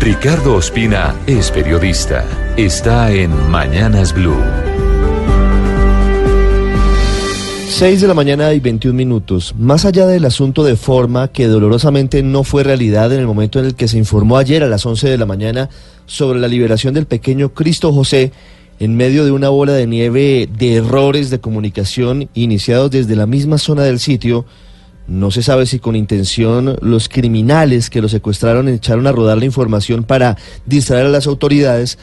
Ricardo 0.00 0.54
Ospina 0.54 1.14
es 1.26 1.50
periodista. 1.50 2.24
Está 2.56 3.12
en 3.12 3.50
Mañanas 3.50 4.14
Blue. 4.14 4.40
6 7.68 8.00
de 8.00 8.08
la 8.08 8.14
mañana 8.14 8.54
y 8.54 8.60
21 8.60 8.96
minutos. 8.96 9.54
Más 9.58 9.84
allá 9.84 10.06
del 10.06 10.24
asunto 10.24 10.64
de 10.64 10.76
forma 10.76 11.28
que 11.28 11.48
dolorosamente 11.48 12.22
no 12.22 12.44
fue 12.44 12.64
realidad 12.64 13.12
en 13.12 13.20
el 13.20 13.26
momento 13.26 13.58
en 13.58 13.66
el 13.66 13.74
que 13.74 13.88
se 13.88 13.98
informó 13.98 14.38
ayer 14.38 14.62
a 14.62 14.68
las 14.68 14.86
11 14.86 15.06
de 15.06 15.18
la 15.18 15.26
mañana 15.26 15.68
sobre 16.06 16.40
la 16.40 16.48
liberación 16.48 16.94
del 16.94 17.04
pequeño 17.04 17.52
Cristo 17.52 17.92
José 17.92 18.32
en 18.78 18.96
medio 18.96 19.26
de 19.26 19.32
una 19.32 19.50
bola 19.50 19.74
de 19.74 19.86
nieve 19.86 20.48
de 20.50 20.76
errores 20.76 21.28
de 21.28 21.40
comunicación 21.40 22.30
iniciados 22.32 22.90
desde 22.90 23.16
la 23.16 23.26
misma 23.26 23.58
zona 23.58 23.82
del 23.82 24.00
sitio, 24.00 24.46
no 25.10 25.32
se 25.32 25.42
sabe 25.42 25.66
si 25.66 25.80
con 25.80 25.96
intención 25.96 26.76
los 26.80 27.08
criminales 27.08 27.90
que 27.90 28.00
lo 28.00 28.08
secuestraron 28.08 28.68
echaron 28.68 29.08
a 29.08 29.12
rodar 29.12 29.38
la 29.38 29.44
información 29.44 30.04
para 30.04 30.36
distraer 30.66 31.06
a 31.06 31.10
las 31.10 31.26
autoridades. 31.26 31.98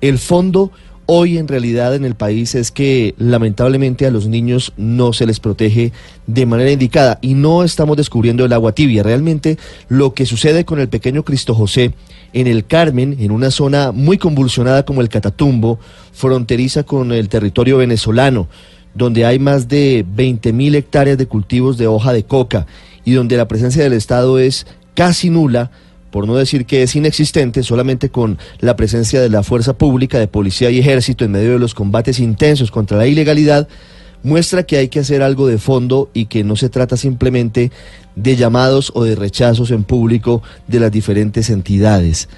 El 0.00 0.18
fondo 0.18 0.70
hoy 1.06 1.38
en 1.38 1.48
realidad 1.48 1.96
en 1.96 2.04
el 2.04 2.14
país 2.14 2.54
es 2.54 2.70
que 2.70 3.16
lamentablemente 3.18 4.06
a 4.06 4.12
los 4.12 4.28
niños 4.28 4.72
no 4.76 5.12
se 5.12 5.26
les 5.26 5.40
protege 5.40 5.92
de 6.28 6.46
manera 6.46 6.70
indicada 6.70 7.18
y 7.20 7.34
no 7.34 7.64
estamos 7.64 7.96
descubriendo 7.96 8.44
el 8.44 8.52
agua 8.52 8.72
tibia. 8.72 9.02
Realmente 9.02 9.58
lo 9.88 10.14
que 10.14 10.24
sucede 10.24 10.64
con 10.64 10.78
el 10.78 10.88
pequeño 10.88 11.24
Cristo 11.24 11.56
José 11.56 11.94
en 12.32 12.46
el 12.46 12.64
Carmen, 12.64 13.16
en 13.18 13.32
una 13.32 13.50
zona 13.50 13.90
muy 13.90 14.18
convulsionada 14.18 14.84
como 14.84 15.00
el 15.00 15.08
Catatumbo, 15.08 15.80
fronteriza 16.12 16.84
con 16.84 17.10
el 17.10 17.28
territorio 17.28 17.78
venezolano, 17.78 18.46
donde 18.94 19.24
hay 19.24 19.38
más 19.38 19.68
de 19.68 20.04
20 20.06 20.52
mil 20.52 20.74
hectáreas 20.74 21.18
de 21.18 21.26
cultivos 21.26 21.78
de 21.78 21.86
hoja 21.86 22.12
de 22.12 22.24
coca 22.24 22.66
y 23.04 23.12
donde 23.12 23.36
la 23.36 23.48
presencia 23.48 23.82
del 23.82 23.92
Estado 23.94 24.38
es 24.38 24.66
casi 24.94 25.30
nula, 25.30 25.70
por 26.10 26.26
no 26.26 26.36
decir 26.36 26.66
que 26.66 26.82
es 26.82 26.94
inexistente, 26.94 27.62
solamente 27.62 28.10
con 28.10 28.38
la 28.60 28.76
presencia 28.76 29.20
de 29.20 29.30
la 29.30 29.42
fuerza 29.42 29.72
pública, 29.72 30.18
de 30.18 30.28
policía 30.28 30.70
y 30.70 30.78
ejército 30.78 31.24
en 31.24 31.32
medio 31.32 31.52
de 31.52 31.58
los 31.58 31.74
combates 31.74 32.20
intensos 32.20 32.70
contra 32.70 32.98
la 32.98 33.06
ilegalidad, 33.06 33.66
muestra 34.22 34.64
que 34.64 34.76
hay 34.76 34.88
que 34.88 35.00
hacer 35.00 35.22
algo 35.22 35.46
de 35.48 35.58
fondo 35.58 36.10
y 36.12 36.26
que 36.26 36.44
no 36.44 36.54
se 36.56 36.68
trata 36.68 36.96
simplemente 36.96 37.72
de 38.14 38.36
llamados 38.36 38.92
o 38.94 39.04
de 39.04 39.16
rechazos 39.16 39.70
en 39.70 39.84
público 39.84 40.42
de 40.68 40.80
las 40.80 40.92
diferentes 40.92 41.50
entidades. 41.50 42.28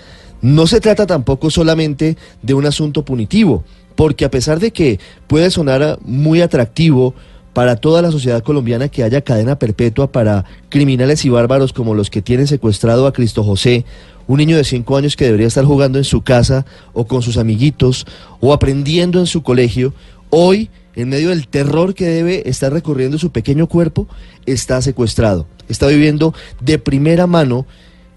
No 0.44 0.66
se 0.66 0.78
trata 0.78 1.06
tampoco 1.06 1.48
solamente 1.48 2.18
de 2.42 2.52
un 2.52 2.66
asunto 2.66 3.02
punitivo, 3.02 3.64
porque 3.94 4.26
a 4.26 4.30
pesar 4.30 4.60
de 4.60 4.72
que 4.72 5.00
puede 5.26 5.50
sonar 5.50 5.98
muy 6.02 6.42
atractivo, 6.42 7.14
para 7.54 7.76
toda 7.76 8.02
la 8.02 8.10
sociedad 8.10 8.42
colombiana 8.42 8.88
que 8.88 9.04
haya 9.04 9.22
cadena 9.22 9.58
perpetua 9.58 10.12
para 10.12 10.44
criminales 10.68 11.24
y 11.24 11.30
bárbaros 11.30 11.72
como 11.72 11.94
los 11.94 12.10
que 12.10 12.20
tienen 12.20 12.46
secuestrado 12.46 13.06
a 13.06 13.14
Cristo 13.14 13.42
José, 13.42 13.86
un 14.26 14.36
niño 14.36 14.58
de 14.58 14.64
cinco 14.64 14.98
años 14.98 15.16
que 15.16 15.24
debería 15.24 15.46
estar 15.46 15.64
jugando 15.64 15.96
en 15.96 16.04
su 16.04 16.20
casa 16.20 16.66
o 16.92 17.06
con 17.06 17.22
sus 17.22 17.38
amiguitos 17.38 18.06
o 18.40 18.52
aprendiendo 18.52 19.20
en 19.20 19.26
su 19.26 19.42
colegio, 19.42 19.94
hoy, 20.28 20.68
en 20.94 21.08
medio 21.08 21.30
del 21.30 21.48
terror 21.48 21.94
que 21.94 22.04
debe 22.04 22.46
estar 22.50 22.70
recorriendo 22.70 23.16
su 23.16 23.30
pequeño 23.30 23.66
cuerpo, 23.66 24.08
está 24.44 24.82
secuestrado. 24.82 25.46
Está 25.70 25.86
viviendo 25.86 26.34
de 26.60 26.78
primera 26.78 27.26
mano, 27.26 27.64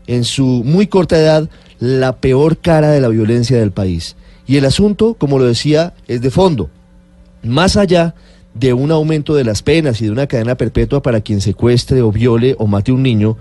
en 0.08 0.24
su 0.24 0.64
muy 0.66 0.88
corta 0.88 1.18
edad, 1.18 1.50
la 1.80 2.18
peor 2.18 2.58
cara 2.58 2.90
de 2.90 3.02
la 3.02 3.10
violencia 3.10 3.60
del 3.60 3.72
país. 3.72 4.16
Y 4.48 4.58
el 4.58 4.66
asunto, 4.66 5.14
como 5.14 5.38
lo 5.38 5.46
decía, 5.46 5.94
es 6.08 6.22
de 6.22 6.32
fondo. 6.32 6.70
Más 7.44 7.78
allá 7.78 8.16
de 8.54 8.74
un 8.74 8.92
aumento 8.92 9.36
de 9.36 9.44
las 9.44 9.62
penas 9.62 10.02
y 10.02 10.06
de 10.06 10.12
una 10.12 10.28
cadena 10.28 10.56
perpetua 10.56 11.02
para 11.02 11.22
quien 11.22 11.42
secuestre 11.42 12.02
o 12.02 12.12
viole 12.12 12.56
o 12.58 12.66
mate 12.66 12.92
a 12.92 12.96
un 12.96 13.04
niño, 13.04 13.38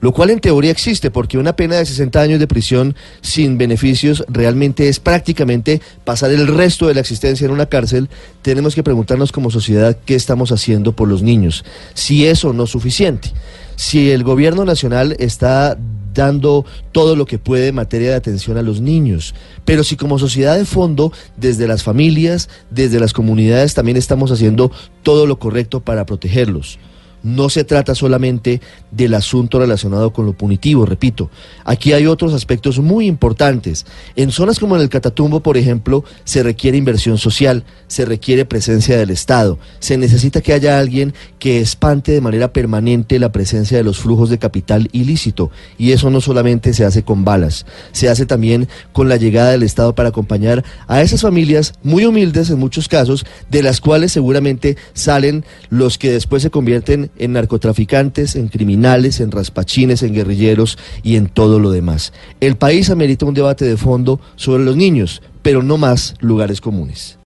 lo 0.00 0.12
cual 0.12 0.30
en 0.30 0.40
teoría 0.40 0.70
existe, 0.70 1.10
porque 1.10 1.38
una 1.38 1.54
pena 1.54 1.76
de 1.76 1.86
60 1.86 2.20
años 2.20 2.40
de 2.40 2.46
prisión 2.46 2.94
sin 3.20 3.58
beneficios 3.58 4.24
realmente 4.28 4.88
es 4.88 5.00
prácticamente 5.00 5.80
pasar 6.04 6.30
el 6.30 6.46
resto 6.46 6.86
de 6.86 6.94
la 6.94 7.00
existencia 7.00 7.44
en 7.44 7.52
una 7.52 7.66
cárcel, 7.66 8.08
tenemos 8.42 8.74
que 8.74 8.82
preguntarnos 8.82 9.32
como 9.32 9.50
sociedad 9.50 9.96
qué 10.04 10.14
estamos 10.14 10.52
haciendo 10.52 10.92
por 10.92 11.08
los 11.08 11.22
niños, 11.22 11.64
si 11.94 12.26
eso 12.26 12.52
no 12.52 12.64
es 12.64 12.70
suficiente, 12.70 13.32
si 13.76 14.10
el 14.10 14.24
gobierno 14.24 14.64
nacional 14.64 15.16
está 15.18 15.76
dando 16.14 16.64
todo 16.92 17.16
lo 17.16 17.26
que 17.26 17.38
puede 17.38 17.68
en 17.68 17.76
materia 17.76 18.10
de 18.10 18.16
atención 18.16 18.58
a 18.58 18.62
los 18.62 18.80
niños. 18.80 19.34
Pero 19.64 19.84
si 19.84 19.96
como 19.96 20.18
sociedad 20.18 20.56
de 20.56 20.64
fondo, 20.64 21.12
desde 21.36 21.68
las 21.68 21.82
familias, 21.82 22.48
desde 22.70 23.00
las 23.00 23.12
comunidades, 23.12 23.74
también 23.74 23.96
estamos 23.96 24.30
haciendo 24.32 24.72
todo 25.02 25.26
lo 25.26 25.38
correcto 25.38 25.80
para 25.80 26.06
protegerlos. 26.06 26.78
No 27.22 27.48
se 27.48 27.64
trata 27.64 27.94
solamente 27.94 28.60
del 28.90 29.14
asunto 29.14 29.58
relacionado 29.58 30.12
con 30.12 30.26
lo 30.26 30.32
punitivo, 30.32 30.86
repito. 30.86 31.30
Aquí 31.64 31.92
hay 31.92 32.06
otros 32.06 32.32
aspectos 32.32 32.78
muy 32.78 33.06
importantes. 33.06 33.86
En 34.16 34.30
zonas 34.30 34.58
como 34.58 34.76
en 34.76 34.82
el 34.82 34.88
Catatumbo, 34.88 35.40
por 35.40 35.56
ejemplo, 35.56 36.04
se 36.24 36.42
requiere 36.42 36.78
inversión 36.78 37.18
social, 37.18 37.64
se 37.88 38.04
requiere 38.04 38.44
presencia 38.44 38.96
del 38.96 39.10
Estado, 39.10 39.58
se 39.78 39.98
necesita 39.98 40.40
que 40.40 40.52
haya 40.52 40.78
alguien 40.78 41.14
que 41.38 41.60
espante 41.60 42.12
de 42.12 42.20
manera 42.20 42.52
permanente 42.52 43.18
la 43.18 43.32
presencia 43.32 43.76
de 43.76 43.84
los 43.84 43.98
flujos 43.98 44.30
de 44.30 44.38
capital 44.38 44.88
ilícito. 44.92 45.50
Y 45.78 45.92
eso 45.92 46.10
no 46.10 46.20
solamente 46.20 46.72
se 46.74 46.84
hace 46.84 47.02
con 47.02 47.24
balas, 47.24 47.66
se 47.92 48.08
hace 48.08 48.26
también 48.26 48.68
con 48.92 49.08
la 49.08 49.16
llegada 49.16 49.50
del 49.50 49.62
Estado 49.62 49.94
para 49.94 50.10
acompañar 50.10 50.64
a 50.86 51.02
esas 51.02 51.22
familias 51.22 51.74
muy 51.82 52.04
humildes 52.04 52.50
en 52.50 52.58
muchos 52.58 52.88
casos, 52.88 53.24
de 53.50 53.62
las 53.62 53.80
cuales 53.80 54.12
seguramente 54.12 54.76
salen 54.92 55.44
los 55.68 55.98
que 55.98 56.10
después 56.10 56.42
se 56.42 56.50
convierten 56.50 57.09
en 57.18 57.32
narcotraficantes, 57.32 58.36
en 58.36 58.48
criminales, 58.48 59.20
en 59.20 59.30
raspachines, 59.30 60.02
en 60.02 60.14
guerrilleros 60.14 60.78
y 61.02 61.16
en 61.16 61.28
todo 61.28 61.58
lo 61.58 61.70
demás. 61.70 62.12
El 62.40 62.56
país 62.56 62.90
amerita 62.90 63.26
un 63.26 63.34
debate 63.34 63.64
de 63.64 63.76
fondo 63.76 64.20
sobre 64.36 64.64
los 64.64 64.76
niños, 64.76 65.22
pero 65.42 65.62
no 65.62 65.76
más 65.76 66.14
lugares 66.20 66.60
comunes. 66.60 67.18